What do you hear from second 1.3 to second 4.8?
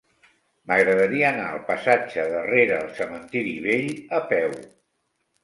al passatge de Rere el Cementiri Vell a peu.